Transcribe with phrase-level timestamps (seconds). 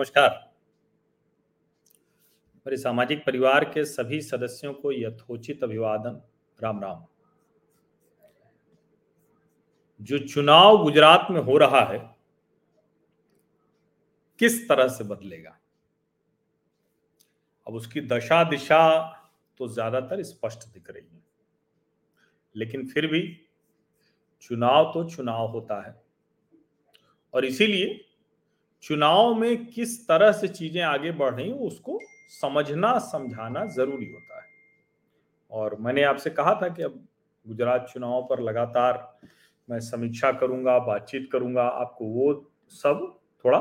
[0.00, 0.28] नमस्कार।
[2.66, 6.20] मेरे सामाजिक परिवार के सभी सदस्यों को यथोचित अभिवादन।
[6.58, 7.04] राम राम।
[10.00, 11.98] जो चुनाव गुजरात में हो रहा है,
[14.38, 15.58] किस तरह से बदलेगा?
[17.66, 18.98] अब उसकी दशा दिशा
[19.58, 21.22] तो ज़्यादातर स्पष्ट दिख रही है।
[22.56, 23.46] लेकिन फिर भी
[24.40, 26.02] चुनाव तो चुनाव होता है।
[27.34, 28.06] और इसीलिए
[28.82, 32.00] चुनाव में किस तरह से चीज़ें आगे बढ़ रही उसको
[32.40, 34.48] समझना, समझाना ज़रूरी होता है।
[35.52, 37.06] और मैंने आपसे कहा था कि अब
[37.46, 39.18] गुजरात चुनाव पर लगातार
[39.68, 43.58] मैं समीक्षा करूँगा, बातचीत करूँगा, आपको वो सब थोड़ा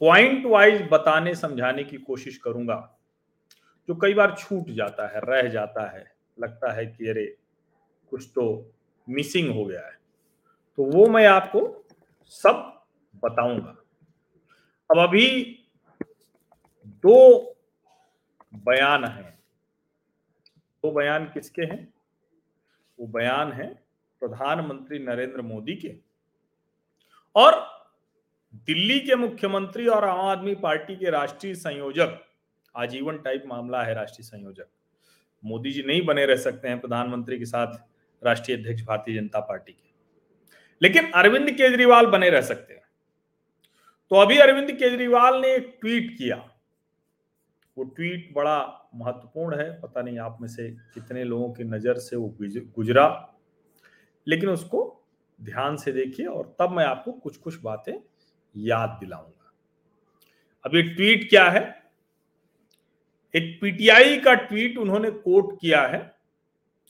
[0.00, 2.98] पॉइंट वाइज बताने, समझाने की कोशिश करूँगा,
[3.88, 6.04] जो कई बार छूट जाता है, रह जाता है,
[6.40, 7.36] लगता है कि अरे,
[8.10, 8.72] कुछ तो
[9.08, 9.98] मिसिंग हो गया है।
[10.76, 11.84] तो वो मैं आपको
[12.24, 12.82] सब
[13.24, 13.83] बताऊँगा।
[14.90, 15.58] अब अभी
[16.86, 17.40] दो
[18.54, 19.38] बयान हैं।
[20.58, 21.94] दो बयान किसके हैं?
[23.00, 23.74] वो बयान है
[24.20, 25.96] प्रधानमंत्री नरेंद्र मोदी के।
[27.34, 27.84] और
[28.54, 32.26] दिल्ली के मुख्यमंत्री और आम आदमी पार्टी के राष्ट्रीय संयोजक,
[32.76, 34.66] आजीवन टाइप मामला है राष्ट्रीय संयोजक।
[35.44, 37.74] मोदी जी नहीं बने रह सकते हैं प्रधानमंत्री के साथ
[38.24, 39.92] राष्ट्रीय अध्यक्ष भारतीय जनता पार्टी के।
[40.82, 42.83] लेकिन अरविंद केजरीवाल बने रह सकते हैं।
[44.14, 46.36] तो अभी अरविंद केजरीवाल ने एक ट्वीट किया।
[47.76, 52.16] वो ट्वीट बड़ा महत्वपूर्ण है, पता नहीं आप में से कितने लोगों की नज़र से
[52.16, 52.28] वो
[52.76, 53.06] गुजरा,
[54.26, 54.84] लेकिन उसको
[55.38, 57.92] ध्यान से देखिए और तब मैं आपको कुछ कुछ बातें
[58.54, 59.52] याद दिलाऊँगा।
[60.64, 61.64] अब ये ट्वीट क्या है?
[63.34, 66.02] एक पीटीआई का ट्वीट उन्होंने कोट किया है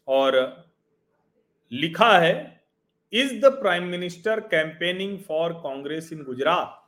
[0.08, 0.40] और
[1.72, 2.62] लिखा है,
[3.12, 6.80] is the prime minister campaigning for Congress in Gujarat?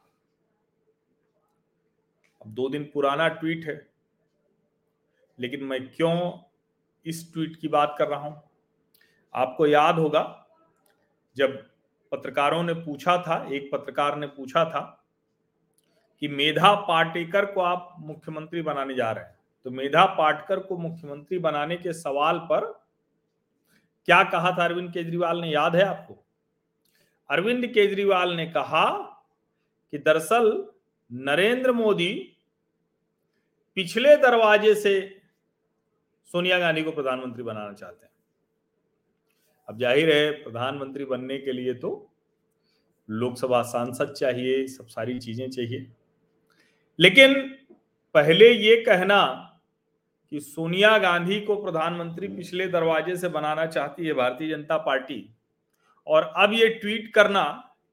[2.47, 3.89] दो दिन पुराना ट्वीट है,
[5.39, 6.33] लेकिन मैं क्यों
[7.07, 8.43] इस ट्वीट की बात कर रहा हूँ?
[9.35, 10.47] आपको याद होगा,
[11.37, 11.71] जब
[12.13, 15.05] पत्रकारों ने पूछा था, एक पत्रकार ने पूछा था
[16.21, 21.39] कि मेधा पाटेकर को आप मुख्यमंत्री बनाने जा रहे हैं। तो मेधा पाटकर को मुख्यमंत्री
[21.39, 22.85] बनाने के सवाल पर
[24.07, 25.51] क्या कहा था अरविंद केजरीवाल ने?
[25.51, 26.25] याद है आपको?
[27.31, 28.87] अरविंद केजरीवाल ने कहा
[29.93, 30.69] कि दरअसल
[31.13, 32.36] नरेंद्र मोदी
[33.77, 34.95] पिछले दरवाजे से
[36.31, 38.13] सोनिया गांधी को प्रधानमंत्री बनाना चाहते हैं।
[39.69, 41.91] अब ज़ाहिर है, प्रधानमंत्री बनने के लिए तो
[43.09, 45.87] लोकसभा सांसद चाहिए, सब सारी चीज़ें चाहिए।
[46.99, 47.35] लेकिन
[48.15, 49.25] पहले ये कहना
[50.33, 55.19] कि सोनिया गांधी को प्रधानमंत्री पिछले दरवाजे से बनाना चाहती है भारतीय जनता पार्टी,
[56.07, 57.43] और अब ये ट्वीट करना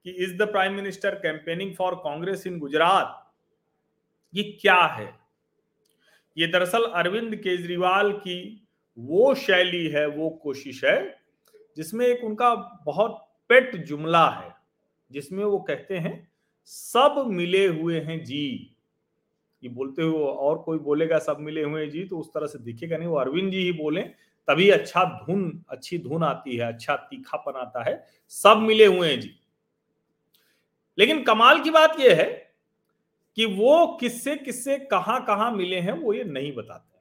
[0.05, 3.19] कि is the prime minister campaigning for Congress in Gujarat,
[4.33, 5.22] ये क्या है?
[6.37, 8.67] ये दरअसल अरविंद केजरीवाल की
[8.97, 11.17] वो शैली है, वो कोशिश है,
[11.77, 12.53] जिसमें एक उनका
[12.85, 14.55] बहुत पेट जुमला है,
[15.11, 16.29] जिसमें वो कहते हैं,
[16.65, 18.75] सब मिले हुए हैं जी।
[19.63, 22.97] ये बोलते हुए और कोई बोलेगा, सब मिले हुए जी तो उस तरह से दिखेगा
[22.97, 24.01] नहीं, वो अरविंद जी ही बोले,
[24.47, 29.19] तभी अच्छा धुन, अच्छी धुन आती है अच्छा तीखापन आता है, सब मिले हुए हैं
[29.19, 29.35] जी।
[30.97, 32.42] लेकिन कमाल की बात यह है
[33.37, 36.91] कि वो किससे किससे कहाँ कहाँ मिले हैं, वो ये नहीं बताते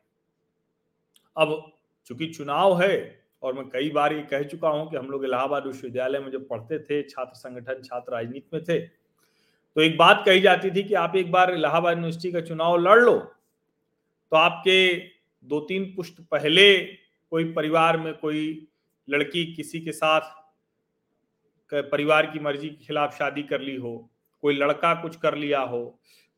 [1.37, 1.73] अब
[2.07, 5.67] चूँकि चुनाव है, और मैं कई बार ये कह चुका हूँ कि हम लोग इलाहाबाद
[5.67, 8.79] विश्वविद्यालय में जब पढ़ते थे, छात्र संगठन, छात्र राजनीति में थे
[9.77, 12.99] तो एक बात कही जाती थी कि आप एक बार इलाहाबाद यूनिवर्सिटी का चुनाव लड़
[13.01, 14.97] लो तो आपके
[15.43, 16.79] दो तीन पुष्ट पहले
[17.33, 18.43] कोई परिवार में कोई
[19.09, 20.31] लड़की किसी के साथ
[21.73, 24.11] परिवार की मर्ज़ी के खिलाफ शादी कर ली हो,
[24.43, 25.83] कोई लड़का कुछ कर लिया हो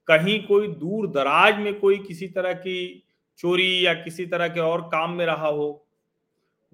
[0.08, 3.04] कहीं कोई दूर दराज में कोई किसी तरह की
[3.38, 5.86] चोरी या किसी तरह के और काम में रहा हो,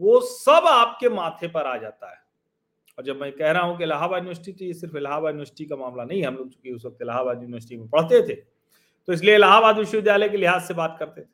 [0.00, 2.18] वो सब आपके माथे पर आ जाता है।
[2.98, 5.76] और जब मैं कह रहा हूँ कि इलाहाबाद यूनिवर्सिटी तो ये सिर्फ़ इलाहाबाद यूनिवर्सिटी का
[5.76, 8.34] मामला नहीं, हम लोग चूँकि उस वक्त इलाहाबाद यूनिवर्सिटी में पढ़ते थे
[9.08, 11.26] तो इसलिए इलाहाबाद विश्वविद्यालय के लिहाज से बात करते थे।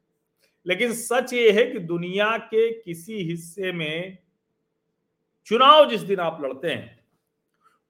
[0.67, 4.19] लेकिन सच ये है कि दुनिया के किसी हिस्से में
[5.47, 6.99] चुनाव जिस दिन आप लड़ते हैं,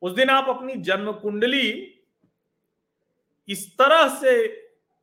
[0.02, 1.73] उस दिन आप अपनी जन्म कुंडली
[3.49, 4.47] इस तरह से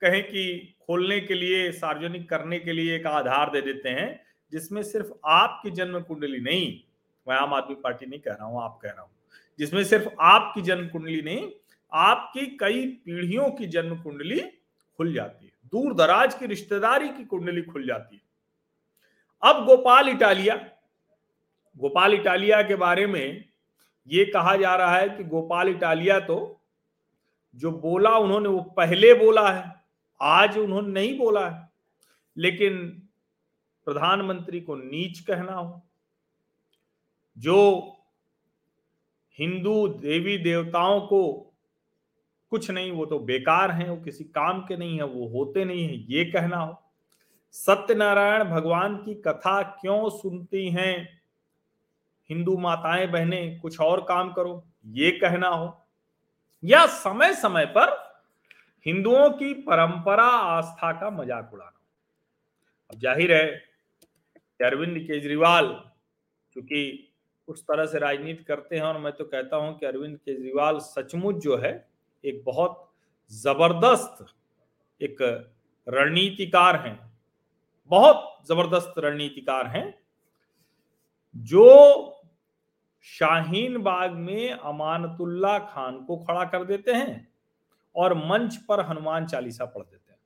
[0.01, 4.19] कहें कि खोलने के लिए, सार्वजनिक करने के लिए एक आधार दे देते हैं,
[4.53, 6.79] जिसमें सिर्फ़ आपकी जन्म कुंडली नहीं,
[7.27, 9.11] मैं आम आदमी पार्टी नहीं कह रहा हूँ, आप कह रहा हूँ,
[9.59, 11.49] जिसमें सिर्फ़ आपकी जन्म कुंडली नहीं,
[11.91, 14.39] आपकी कई पीढ़ियों की जन्म कुंडली
[14.99, 18.21] खुल जाती है। दूर दराज की रिश्तेदारी की कुंडली खुल जाती है।
[19.43, 20.55] अब गोपाल इटालिया
[21.77, 23.45] गोपाल इटालिया के बारे में
[24.07, 26.35] ये कहा जा रहा है कि गोपाल इटालिया तो
[27.55, 29.75] जो बोला उन्होंने, वो पहले बोला है,
[30.21, 31.69] आज उन्होंने नहीं बोला है।
[32.37, 32.87] लेकिन
[33.85, 35.81] प्रधानमंत्री को नीच कहना हो,
[37.37, 37.89] जो
[39.39, 41.53] हिंदू देवी देवताओं को
[42.49, 45.83] कुछ नहीं, वो तो बेकार हैं, वो किसी काम के नहीं है, वो होते नहीं
[45.83, 46.83] है, ये कहना हो।
[47.51, 51.21] सत्यनारायण भगवान की कथा क्यों सुनती हैं?
[52.29, 55.82] हिंदू माताएँ, बहनें, कुछ और काम करो, ये कहना हो।
[56.63, 57.91] या समय समय पर
[58.85, 61.79] हिंदुओं की परंपरा आस्था का मज़ाक उड़ाना।
[62.89, 63.45] अब ज़ाहिर है,
[64.59, 65.67] अरविंद केजरीवाल
[66.55, 67.09] क्योंकि
[67.47, 71.35] उस तरह से राजनीति करते हैं, और मैं तो कहता हूँ कि अरविंद केजरीवाल सचमुच
[71.35, 71.73] जो है,
[72.23, 72.89] एक बहुत
[73.31, 74.25] ज़बरदस्त
[75.01, 75.17] एक
[75.87, 76.97] रणनीतिकार हैं।
[77.91, 79.93] बहुत ज़बरदस्त रणनीतिकार हैं,
[81.35, 82.12] जो
[83.05, 87.33] शाहीन बाग में अमानतुल्ला खान को खड़ा कर देते हैं
[87.95, 90.19] और मंच पर हनुमान चालीसा पढ़ देते हैं।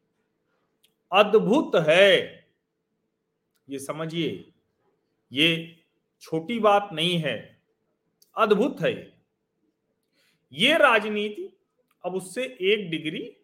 [1.11, 2.13] अद्भुत है।
[3.69, 4.53] ये समझिए,
[5.31, 5.75] ये
[6.21, 7.61] छोटी बात नहीं है,
[8.37, 8.93] अद्भुत है
[10.53, 11.49] ये राजनीति
[12.05, 13.37] अब उससे एक डिग्री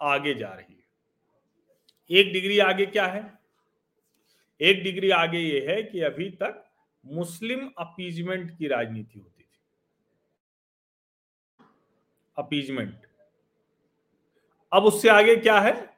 [0.00, 3.38] आगे जा रही है। एक डिग्री आगे क्या है?
[4.60, 6.65] एक डिग्री आगे ये है कि अभी तक
[7.06, 9.60] मुस्लिम अपीजमेंट की राजनीति होती थी।
[12.38, 13.06] अपीजमेंट।
[14.72, 15.96] अब उससे आगे क्या है?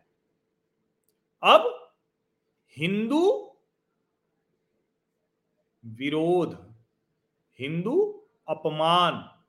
[1.43, 1.93] अब
[2.77, 3.57] हिंदू
[5.85, 6.75] विरोध,
[7.59, 9.45] हिंदू अपमान,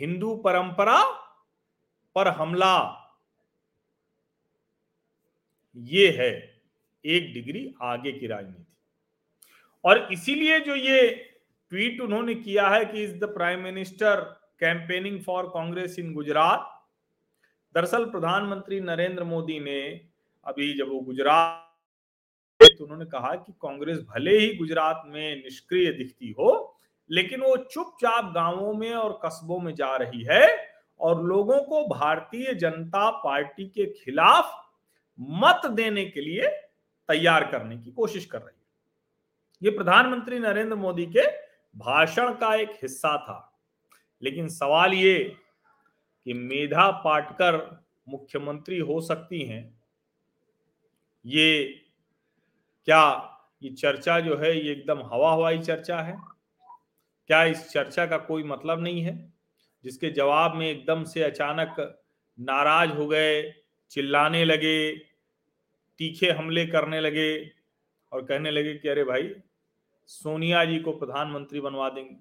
[0.00, 1.04] हिंदू परंपरा
[2.14, 3.04] पर हमला।
[5.76, 6.62] ये है
[7.04, 8.67] एक डिग्री आगे की राजनीति।
[9.88, 11.00] और इसीलिए जो ये
[11.72, 14.20] ट्वीट उन्होंने किया है कि is the prime minister
[14.60, 16.66] campaigning for Congress in Gujarat,
[17.74, 19.80] दरअसल प्रधानमंत्री नरेंद्र मोदी ने
[20.46, 21.64] अभी जब वो गुजरात
[22.60, 26.78] तो उन्होंने कहा कि कांग्रेस भले ही गुजरात में निष्क्रिय दिखती हो,
[27.10, 30.46] लेकिन वो चुपचाप गाँवों में और कस्बों में जा रही है
[31.00, 34.52] और लोगों को भारतीय जनता पार्टी के खिलाफ
[35.42, 36.48] मत देने के लिए
[37.08, 38.57] तैयार करने की कोशिश कर रही है।
[39.62, 41.26] ये प्रधानमंत्री नरेंद्र मोदी के
[41.76, 43.60] भाषण का एक हिस्सा था।
[44.22, 45.18] लेकिन सवाल ये
[46.26, 47.56] कि मेधा पाटकर
[48.08, 49.80] मुख्यमंत्री हो सकती हैं,
[51.26, 51.64] ये
[52.86, 56.16] क्या ये चर्चा जो है ये एकदम हवा हवाई चर्चा है?
[57.26, 59.32] क्या इस चर्चा का कोई मतलब नहीं है?
[59.84, 61.76] जिसके जवाब में एकदम से अचानक
[62.38, 63.54] नाराज़ हो गए,
[63.90, 64.96] चिल्लाने लगे,
[66.00, 67.50] तीखे हमले करने लगे
[68.12, 69.34] और कहने लगे कि अरे भाई
[70.08, 72.16] सोनिया जी को प्रधानमंत्री बनवा देंगे।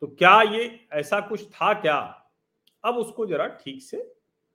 [0.00, 2.26] तो क्या ये ऐसा कुछ था क्या?
[2.84, 4.14] अब उसको जरा ठीक से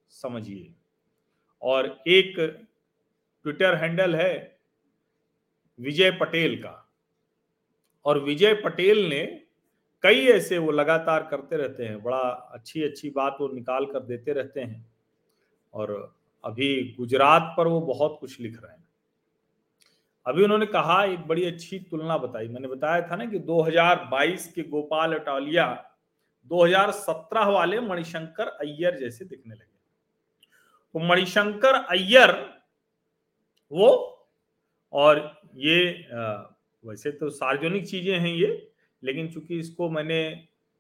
[0.10, 0.76] समझिए।
[1.62, 2.36] और एक
[3.44, 4.60] ट्विटर हैंडल है
[5.80, 6.92] विजय पटेल का।
[8.06, 9.26] और विजय पटेल ने
[10.02, 14.34] कई ऐसे वो लगातार करते रहते हैं, बड़ा अच्छी अच्छी बात वो निकाल कर देते
[14.34, 14.94] रहते हैं।
[15.74, 18.88] और अभी गुजरात पर वो बहुत कुछ लिख रहे हैं।
[20.30, 24.63] अभी उन्होंने कहा, एक बड़ी अच्छी तुलना बताई। मैंने बताया था ना कि 2022 के
[24.70, 25.65] गोपाल अटालिया
[26.51, 29.77] 2017 वाले मणिशंकर अय्यर जैसे दिखने लगे।
[30.96, 32.32] तो मणिशंकर अय्यर,
[33.72, 33.88] वो,
[34.94, 35.80] और ये
[36.84, 38.72] वैसे तो सार्वजनिक चीज़ें हैं ये,
[39.03, 40.22] लेकिन चूँकि इसको मैंने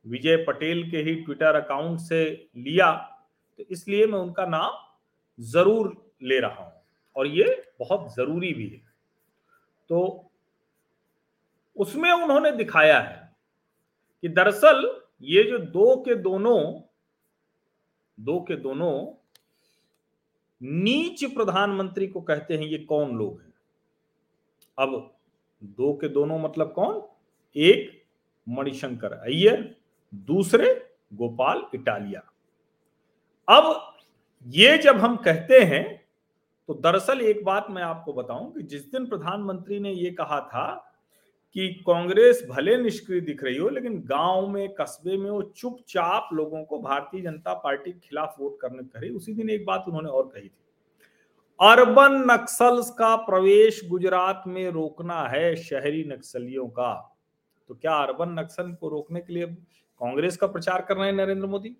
[0.05, 2.21] विजय पटेल के ही ट्विटर अकाउंट से
[2.57, 2.91] लिया
[3.59, 4.77] तो इसलिए मैं उनका नाम
[5.39, 5.91] ज़रूर
[6.23, 6.71] ले रहा हूँ।
[7.15, 7.45] और ये
[7.79, 8.81] बहुत ज़रूरी भी है।
[9.89, 10.31] तो
[11.77, 13.35] उसमें उन्होंने दिखाया है
[14.21, 16.81] कि दरअसल ये जो दो के दोनों,
[18.19, 19.13] दो के दोनों
[20.61, 23.53] नीच प्रधानमंत्री को कहते हैं, ये कौन लोग हैं?
[24.79, 25.15] अब
[25.63, 27.07] दो के दोनों मतलब कौन?
[27.55, 28.03] एक
[28.49, 29.75] मणिशंकर अय्यर,
[30.15, 32.31] दूसरे गोपाल इटालिया।
[33.49, 33.97] अब
[34.47, 35.98] ये जब हम कहते हैं
[36.69, 40.95] तो दरअसल एक बात मैं आपको बताऊँ कि जिस दिन प्रधानमंत्री ने ये कहा था
[41.53, 46.63] कि कांग्रेस भले निष्क्रिय दिख रही हो, लेकिन गाँव में, कस्बे में वो चुपचाप लोगों
[46.63, 50.23] को भारतीय जनता पार्टी के खिलाफ वोट करने करे उसी दिन एक बात उन्होंने और
[50.27, 50.51] कही थी।
[51.61, 57.17] अर्बन नक्सल्स का प्रवेश गुजरात में रोकना है शहरी नक्सलियों का।
[57.67, 61.47] तो क्या अर्बन नक्सल को रोकने के लिए कांग्रेस का प्रचार कर रहे हैं नरेंद्र
[61.47, 61.75] मोदी?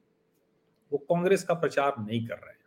[0.92, 2.59] वो कांग्रेस का प्रचार नहीं कर रहे।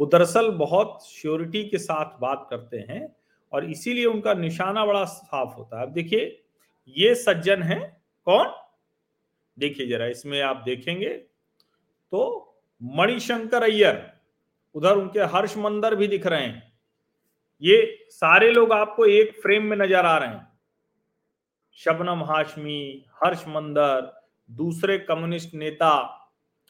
[0.00, 3.06] वो दरअसल बहुत श्योरिटी के साथ बात करते हैं
[3.52, 6.42] और इसीलिए उनका निशाना बड़ा साफ़ होता है। अब देखिए,
[6.96, 7.78] ये सज्जन है
[8.26, 8.52] कौन?
[9.56, 12.46] देखिए जरा, इसमें आप देखेंगे तो
[12.82, 14.02] मणिशंकर अय्यर,
[14.74, 16.72] उधर उनके हर्ष मंदर भी दिख रहे हैं।
[17.62, 20.48] ये सारे लोग आपको एक फ्रेम में नज़र आ रहे हैं।
[21.78, 24.10] शबनम हाशमी, हर्ष मंदर,
[24.50, 25.92] दूसरे कम्युनिस्ट नेता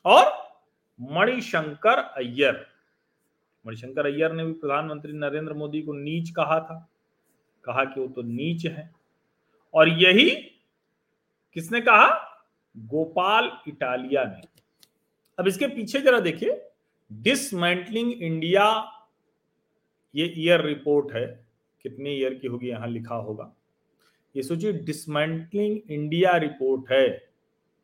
[0.05, 0.33] और
[1.01, 2.67] मणिशंकर अय्यर।
[3.64, 6.88] मणिशंकर अय्यर ने भी प्रधानमंत्री नरेंद्र मोदी को नीच कहा था,
[7.64, 8.90] कहा कि वो तो नीच है।
[9.75, 10.31] और यही
[11.57, 12.09] किसने कहा?
[12.76, 14.43] गोपाल इटालिया ने।
[15.38, 16.61] अब इसके पीछे जरा देखिए
[17.11, 18.64] डिसमेंटलिंग इंडिया
[20.14, 21.26] ये ईयर रिपोर्ट है,
[21.85, 23.52] कितने ईयर की होगी यहाँ लिखा होगा।
[24.35, 27.07] ये सोचिए डिसमेंटलिंग इंडिया रिपोर्ट है।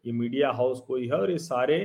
[0.04, 1.78] ये मीडिया हाउस कोई है और ये सारे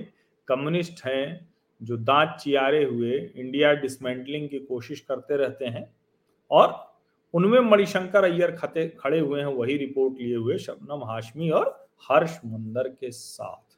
[0.47, 1.50] कम्युनिस्ट हैं।
[1.83, 5.95] जो दांत चियारे हुए इंडिया डिसमेंटलिंग की कोशिश करते रहते हैं
[6.51, 6.97] और
[7.33, 12.39] उनमें मणिशंकर अय्यर खते खड़े हुए हैं वही रिपोर्ट लिए हुए शबनम हाशमी और हर्ष
[12.45, 13.77] मंदर के साथ।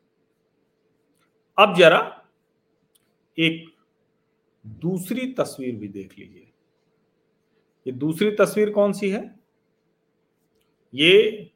[1.58, 2.00] अब जरा
[3.38, 3.66] एक
[4.68, 6.52] दूसरी तस्वीर भी देख लीजिए।
[7.88, 9.40] ये दूसरी तस्वीर कौन सी है?
[10.94, 11.52] ये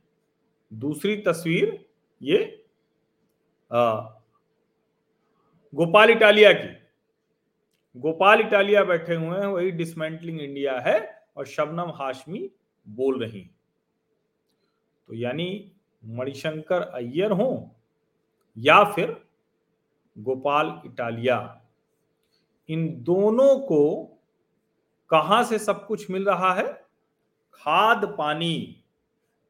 [0.74, 1.86] दूसरी तस्वीर
[2.22, 2.66] ये
[3.72, 4.17] आ,
[5.74, 6.68] गोपाल इटालिया की।
[7.96, 11.00] गोपाल इटालिया बैठे हुए हैं, वही डिसमेंटलिंग इंडिया है
[11.38, 12.50] और शबनम हाशमी
[12.88, 13.42] बोल रही
[15.10, 15.72] तो यानी
[16.04, 17.76] मणिशंकर अय्यर हो
[18.58, 19.16] या फिर
[20.16, 21.38] गोपाल इटालिया,
[22.70, 24.04] इन दोनों को
[25.10, 26.68] कहाँ से सब कुछ मिल रहा है?
[27.54, 28.84] खाद, पानी,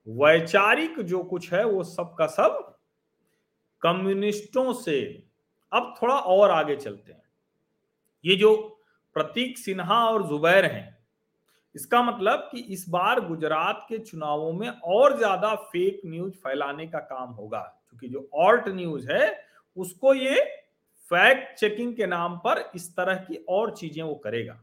[0.07, 2.77] वैचारिक जो कुछ है, वो सब का सब
[3.81, 5.26] कम्युनिस्टों से
[5.71, 7.23] अब थोड़ा और आगे चलते हैं।
[8.23, 8.55] ये जो
[9.15, 10.97] प्रतीक सिन्हा और जुबैर हैं,
[11.75, 16.99] इसका मतलब कि इस बार गुजरात के चुनावों में और ज़्यादा फेक न्यूज़ फैलाने का
[17.01, 19.45] काम होगा, क्योंकि जो ऑल्ट न्यूज़ है,
[19.77, 20.43] उसको ये
[21.11, 24.59] फैक्ट चेकिंग के नाम पर इस तरह की और चीज़ें वो करेगा।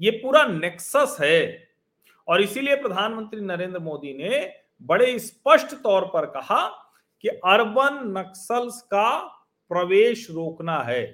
[0.00, 1.68] ये पूरा नेक्सस है
[2.28, 4.50] और इसीलिए प्रधानमंत्री नरेंद्र मोदी ने
[4.82, 6.66] बड़े स्पष्ट तौर पर कहा
[7.24, 9.10] कि अर्बन नक्सल्स का
[9.74, 11.04] प्रवेश रोकना है।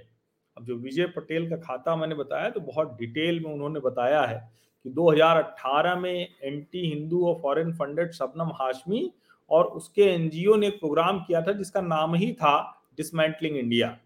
[0.56, 4.38] अब जो विजय पटेल का खाता मैंने बताया तो बहुत डिटेल में उन्होंने बताया है
[4.84, 9.10] कि 2018 में एंटी हिंदू और फॉरेन फंडेड शबनम हाशमी
[9.50, 12.54] और उसके एनजीओ ने एक प्रोग्राम किया था जिसका नाम ही था
[12.96, 13.96] डिसमेंटलिंग इंडिया।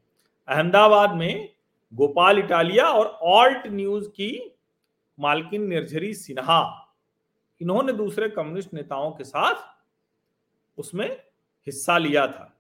[0.49, 1.49] अहमदाबाद में
[1.93, 4.31] गोपाल इटालिया और ऑल्ट न्यूज़ की
[5.19, 6.63] मालकिन निर्झरी सिन्हा,
[7.61, 9.55] इन्होंने दूसरे कम्युनिस्ट नेताओं के साथ
[10.79, 11.09] उसमें
[11.67, 12.51] हिस्सा लिया था।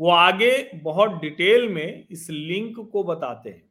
[0.00, 3.64] वो आगे बहुत डिटेल में इस लिंक को बताते हैं।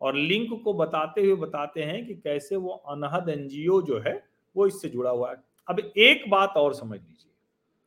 [0.00, 4.24] और लिंक को बताते हुए बताते हैं कि कैसे वो अनहद एनजीओ जो है
[4.56, 5.36] वो इससे जुड़ा हुआ है।
[5.68, 7.30] अब एक बात और समझ लीजिए।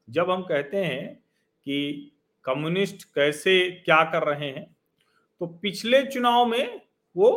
[0.10, 1.15] जब हम कहते हैं
[1.65, 2.12] कि
[2.46, 4.75] कम्युनिस्ट कैसे क्या कर रहे हैं
[5.39, 6.82] तो पिछले चुनाव में
[7.18, 7.32] वो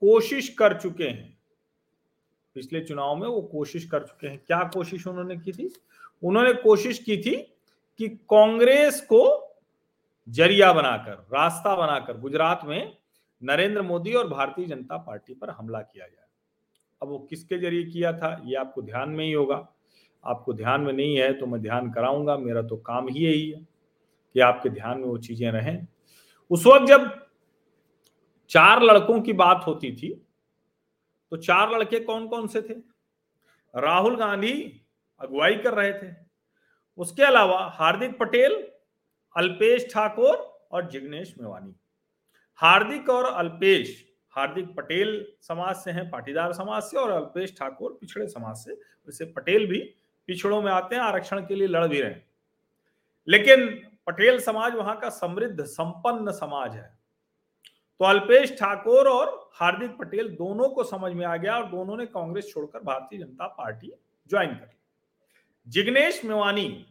[0.00, 1.38] कोशिश कर चुके हैं।
[2.54, 5.72] पिछले चुनाव में वो कोशिश कर चुके हैं। क्या कोशिश उन्होंने की थी?
[6.22, 7.36] उन्होंने कोशिश की थी
[7.98, 9.49] कि कांग्रेस को
[10.30, 12.96] ज़रिया बनाकर, रास्ता बनाकर गुजरात में
[13.42, 16.26] नरेंद्र मोदी और भारतीय जनता पार्टी पर हमला किया जाए।
[17.02, 19.66] अब वो किसके ज़रिए किया था, ये आपको ध्यान में ही होगा।
[20.24, 23.60] आपको ध्यान में नहीं है तो मैं ध्यान कराऊँगा, मेरा तो काम ही यही है
[24.34, 25.86] कि आपके ध्यान में वो चीज़ें रहें।
[26.50, 27.08] उस वक्त जब
[28.50, 30.08] चार लड़कों की बात होती थी
[31.32, 32.74] तो चार लड़के कौन कौन से थे?
[33.74, 34.52] राहुल गांधी
[35.20, 36.14] अगुवाई कर रहे थे।
[36.98, 38.56] उसके अलावा हार्दिक पटेल
[39.36, 40.36] अल्पेश ठाकुर
[40.72, 41.74] और जिग्नेश मेवानी।
[42.56, 48.26] हार्दिक और अल्पेश, हार्दिक पटेल समाज से हैं, पाटीदार समाज से और अल्पेश ठाकुर पिछड़े
[48.26, 49.80] समाज से। वैसे पटेल भी
[50.26, 52.26] पिछड़ों में आते हैं, आरक्षण के लिए लड़ भी रहे हैं।
[53.28, 53.66] लेकिन
[54.06, 56.98] पटेल समाज वहाँ का समृद्ध, संपन्न समाज है।
[57.98, 62.06] तो अल्पेश ठाकुर और हार्दिक पटेल दोनों को समझ में आ गया और दोनों ने
[62.06, 63.92] कांग्रेस छोड़कर भारतीय जनता पार्टी
[64.30, 64.78] ज्वाइन कर ली।
[65.66, 66.86] जिग्नेश मेवानी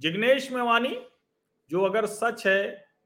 [0.00, 1.06] जिग्नेश मेवानी
[1.70, 2.64] जो अगर सच है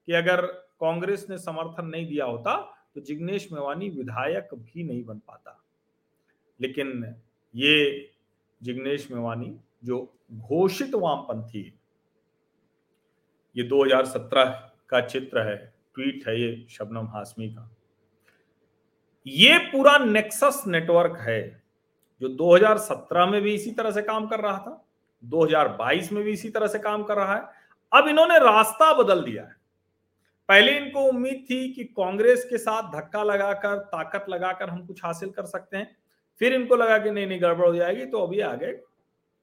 [0.09, 0.41] कि अगर
[0.81, 2.57] कांग्रेस ने समर्थन नहीं दिया होता
[2.95, 5.57] तो जिग्नेश मेवानी विधायक भी नहीं बन पाता।
[6.61, 7.15] लेकिन
[7.55, 8.11] ये
[8.61, 9.99] जिग्नेश मेवानी जो
[10.33, 11.63] घोषित वामपंथी
[13.57, 14.51] ये 2017
[14.89, 15.57] का चित्र है,
[15.95, 17.71] ट्वीट है ये शबनम हाशमी का।
[19.27, 21.63] ये पूरा नेक्सस नेटवर्क है,
[22.21, 24.85] जो 2017 में भी इसी तरह से काम कर रहा था
[25.23, 27.60] 2022 में भी इसी तरह से काम कर रहा है
[27.93, 29.57] अब इन्होंने रास्ता बदल दिया है।
[30.49, 35.31] पहले इनको उम्मीद थी कि कांग्रेस के साथ धक्का लगाकर, ताकत लगाकर हम कुछ हासिल
[35.31, 35.97] कर सकते हैं।
[36.41, 38.81] फिर इनको लगा कि नहीं नहीं, गड़बड़ हो जाएगी तो अभी आ गए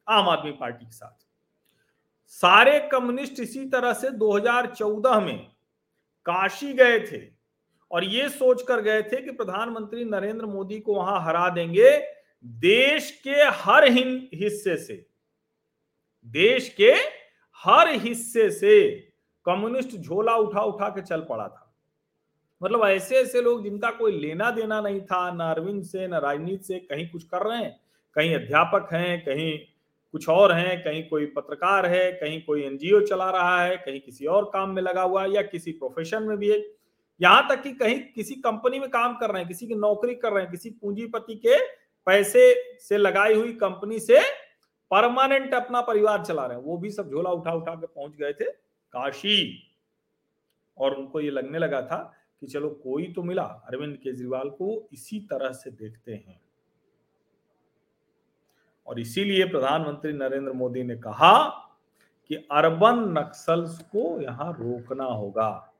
[0.07, 1.25] आम आदमी पार्टी के साथ।
[2.27, 5.37] सारे कम्युनिस्ट इसी तरह से 2014 में
[6.25, 7.21] काशी गए थे
[7.91, 11.91] और ये सोचकर गए थे कि प्रधानमंत्री नरेंद्र मोदी को वहाँ हरा देंगे
[12.45, 15.05] देश के हर हिस्से से।
[16.27, 16.93] देश के
[17.65, 18.89] हर हिस्से से
[19.45, 21.63] कम्युनिस्ट झोला उठा उठा के चल पड़ा था।
[22.63, 26.63] मतलब ऐसे ऐसे लोग जिनका कोई लेना देना नहीं था, न अरविंद से, न राजनीति
[26.63, 27.79] से, कहीं कुछ कर रहे हैं,
[28.15, 29.59] कहीं अध्यापक हैं, कहीं
[30.11, 34.25] कुछ और हैं, कहीं कोई पत्रकार है, कहीं कोई एनजीओ चला रहा है, कहीं किसी
[34.25, 36.65] और काम में लगा हुआ है या किसी प्रोफेशन में भी है।
[37.21, 40.31] यहाँ तक कि कहीं किसी कंपनी में काम कर रहे हैं, किसी की नौकरी कर
[40.31, 41.57] रहे हैं, किसी पूंजीपति के
[42.05, 44.19] पैसे से लगाई हुई कंपनी से
[44.91, 48.33] परमानेंट अपना परिवार चला रहे हैं। वो भी सब झोला उठा उठा के पहुँच गए
[48.33, 48.51] थे
[48.93, 49.63] काशी।
[50.77, 55.19] और उनको ये लगने लगा था कि चलो कोई तो मिला। अरविंद केजरीवाल को इसी
[55.19, 56.41] तरह से देखते हैं।
[58.87, 61.47] और इसीलिए प्रधानमंत्री नरेंद्र मोदी ने कहा
[62.27, 65.73] कि अर्बन नक्सल्स को यहाँ रोकना होगा।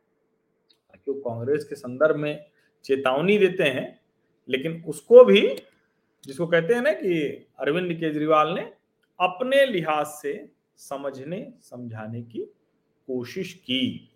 [0.95, 2.45] क्यों कांग्रेस के संदर्भ में
[2.83, 3.99] चेतावनी देते हैं,
[4.49, 5.41] लेकिन उसको भी,
[6.23, 8.76] जिसको कहते हैं ना कि अरविंद केजरीवाल ने
[9.19, 12.39] अपने लिहाज से समझने, समझाने की
[13.07, 14.09] कोशिश की।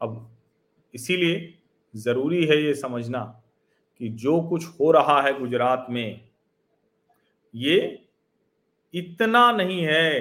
[0.00, 0.36] अब
[0.94, 1.58] इसीलिए
[1.96, 3.42] ज़रूरी है ये समझना
[3.98, 6.28] कि जो कुछ हो रहा है गुजरात में,
[7.54, 8.06] ये
[8.94, 10.12] इतना नहीं है।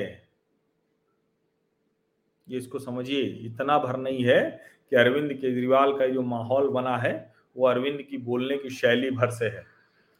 [2.48, 4.42] ये इसको समझिए, इतना भर नहीं है
[4.90, 9.32] कि अरविंद केजरीवाल का जो माहौल बना है, वो अरविंद की बोलने की शैली भर
[9.32, 9.64] से है।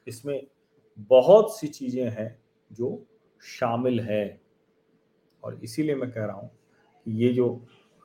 [0.08, 0.48] इसमें
[1.00, 2.30] बहुत सी चीज़ें हैं
[2.72, 3.06] जो
[3.42, 4.42] शामिल है।
[5.44, 6.50] और इसीलिए मैं कह रहा हूँ
[7.06, 7.48] ये जो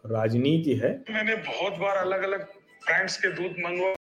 [0.04, 2.42] राजनीति है, मैंने बहुत बार अलग अलग
[2.82, 3.94] ब्रांड्स के दूध मंगवा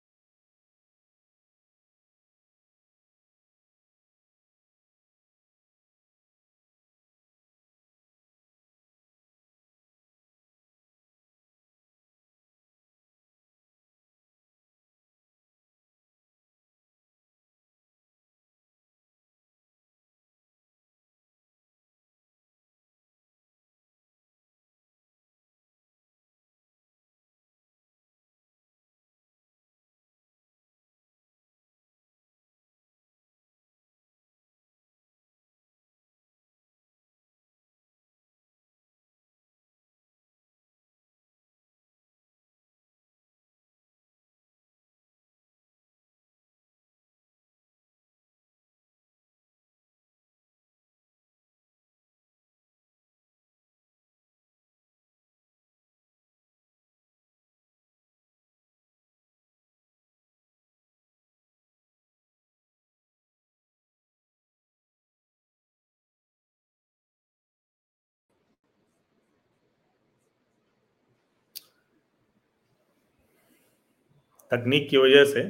[74.51, 75.49] तकनीक की वजह से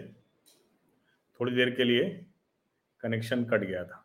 [1.41, 2.05] थोड़ी देर के लिए
[3.03, 4.05] कनेक्शन कट गया था।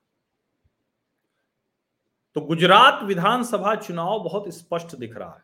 [2.35, 5.43] तो गुजरात विधानसभा चुनाव बहुत स्पष्ट दिख रहा है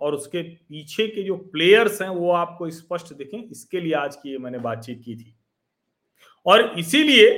[0.00, 4.36] और उसके पीछे के जो प्लेयर्स हैं, वो आपको स्पष्ट दिखें। इसके लिए आज की
[4.38, 5.34] मैंने बातचीत की थी।
[6.46, 7.30] और इसीलिए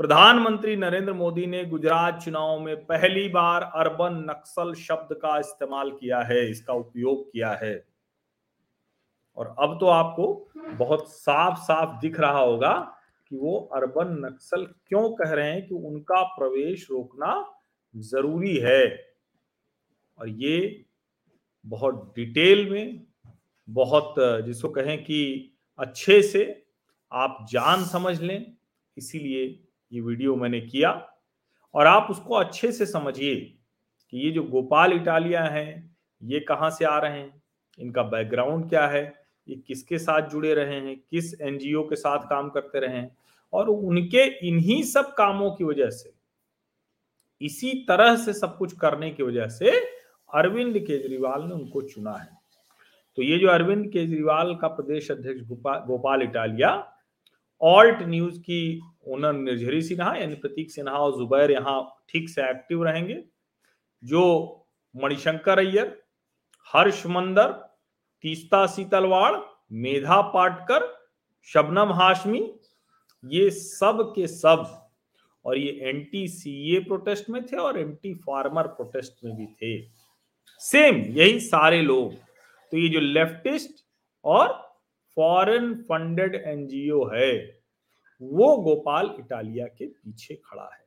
[0.00, 6.20] प्रधानमंत्री नरेंद्र मोदी ने गुजरात चुनाव में पहली बार अर्बन नक्सल शब्द का इस्तेमाल किया
[6.20, 7.74] है, इसका उपयोग किया है।
[9.38, 12.72] और अब तो आपको बहुत साफ़ साफ़ दिख रहा होगा
[13.28, 17.54] कि वो अर्बन नक्सल क्यों कह रहे हैं कि उनका प्रवेश रोकना
[17.96, 18.84] ज़रूरी है।
[20.18, 20.84] और ये
[21.66, 23.06] बहुत डिटेल में,
[23.68, 26.64] बहुत जिसको कहें कि अच्छे से
[27.12, 28.56] आप जान समझ लें,
[28.96, 29.44] इसीलिए
[29.92, 30.90] ये वीडियो मैंने किया।
[31.74, 33.34] और आप उसको अच्छे से समझिए
[34.10, 37.42] कि ये जो गोपाल इटालिया हैं, ये कहाँ से आ रहे हैं,
[37.78, 42.48] इनका बैकग्राउंड क्या है ये किसके साथ जुड़े रहे हैं, किस एनजीओ के साथ काम
[42.50, 43.16] करते रहे हैं
[43.52, 46.12] और उनके इन्हीं सब कामों की वजह से,
[47.40, 49.70] इसी तरह से सब कुछ करने की वजह से
[50.30, 52.36] अरविंद केजरीवाल ने उनको चुना है।
[53.18, 56.70] तो ये जो अरविंद केजरीवाल का प्रदेश अध्यक्ष गोपाल इटालिया,
[57.60, 62.84] ऑल्ट न्यूज़ की ओनर निर्झरी सिन्हा यानी प्रतीक सिन्हा और जुबैर यहाँ ठीक से एक्टिव
[62.84, 63.22] रहेंगे,
[64.02, 65.96] जो मणिशंकर अय्यर,
[66.70, 67.52] हर्ष मंदर
[68.22, 69.36] तीस्ता सीतलवाड़,
[69.72, 71.08] मेधा पाटकर,
[71.42, 72.54] शबनम हाशमी,
[73.24, 74.90] ये सब के सब,
[75.44, 79.90] और ये एंटी सीए प्रोटेस्ट में थे और एंटी फार्मर प्रोटेस्ट में भी थे।
[80.60, 82.14] सेम यही सारे लोग।
[82.72, 83.84] तो ये जो लेफ्टिस्ट
[84.24, 84.48] और
[85.16, 87.60] फॉरेन फंडेड एनजीओ है,
[88.22, 90.86] वो गोपाल इटालिया के पीछे खड़ा है।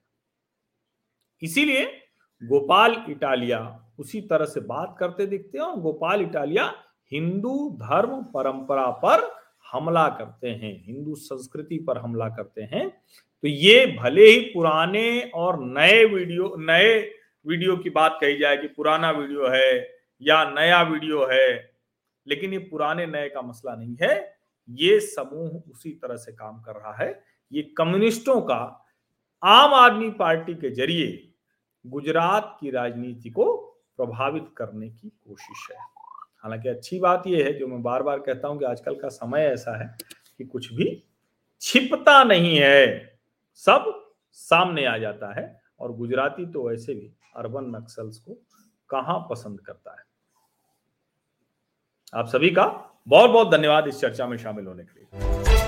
[1.41, 1.85] इसीलिए
[2.41, 6.73] गोपाल इटालिया उसी तरह से बात करते दिखते हैं और गोपाल इटालिया
[7.11, 9.29] हिंदू धर्म परंपरा पर
[9.65, 15.59] हमला करते हैं, हिंदू संस्कृति पर हमला करते हैं। तो ये भले ही पुराने और
[15.61, 16.99] नए वीडियो नए
[17.45, 19.77] वीडियो की बात कही जाए कि पुराना वीडियो है
[20.21, 21.47] या नया वीडियो है,
[22.27, 24.13] लेकिन ये पुराने नए का मसला नहीं है।
[24.69, 27.09] ये समूह उसी तरह से काम कर रहा है।
[27.51, 28.87] ये कम्युनिस्टों का
[29.43, 31.07] आम आदमी पार्टी के ज़रिए
[31.85, 33.55] गुजरात की राजनीति को
[33.99, 35.77] प्रभावित करने की कोशिश है।
[36.43, 39.45] हालाँकि अच्छी बात यह है, जो मैं बार बार कहता हूँ कि आजकल का समय
[39.45, 39.95] ऐसा है
[40.37, 41.03] कि कुछ भी
[41.61, 43.17] छिपता नहीं है।
[43.55, 43.93] सब
[44.33, 48.33] सामने आ जाता है और गुजराती तो वैसे भी अर्बन नक्सल्स को
[48.89, 50.03] कहा पसंद करता है।
[52.13, 52.65] आप सभी का
[53.07, 55.60] बहुत बहुत धन्यवाद इस चर्चा में शामिल होने के लिए।